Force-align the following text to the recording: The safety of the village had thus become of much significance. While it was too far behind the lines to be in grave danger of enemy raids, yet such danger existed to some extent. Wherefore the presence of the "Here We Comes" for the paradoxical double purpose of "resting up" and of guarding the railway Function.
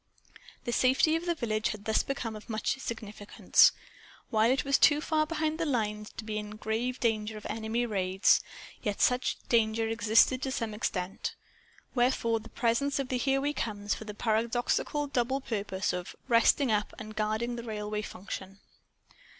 The 0.65 0.71
safety 0.71 1.15
of 1.15 1.27
the 1.27 1.35
village 1.35 1.67
had 1.69 1.85
thus 1.85 2.01
become 2.01 2.35
of 2.35 2.49
much 2.49 2.79
significance. 2.79 3.71
While 4.31 4.49
it 4.49 4.65
was 4.65 4.79
too 4.79 4.99
far 4.99 5.27
behind 5.27 5.59
the 5.59 5.65
lines 5.67 6.11
to 6.17 6.23
be 6.23 6.39
in 6.39 6.55
grave 6.55 6.99
danger 6.99 7.37
of 7.37 7.45
enemy 7.45 7.85
raids, 7.85 8.41
yet 8.81 8.99
such 8.99 9.37
danger 9.47 9.87
existed 9.87 10.41
to 10.41 10.51
some 10.51 10.73
extent. 10.73 11.35
Wherefore 11.93 12.39
the 12.39 12.49
presence 12.49 12.97
of 12.97 13.09
the 13.09 13.17
"Here 13.19 13.39
We 13.39 13.53
Comes" 13.53 13.93
for 13.93 14.05
the 14.05 14.15
paradoxical 14.15 15.05
double 15.05 15.39
purpose 15.39 15.93
of 15.93 16.15
"resting 16.27 16.71
up" 16.71 16.95
and 16.97 17.11
of 17.11 17.15
guarding 17.15 17.55
the 17.55 17.61
railway 17.63 18.01
Function. 18.01 18.57